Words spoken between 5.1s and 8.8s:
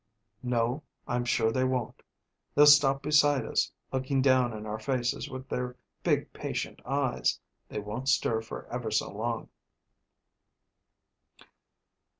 with their big, patient eyes. They won't stir for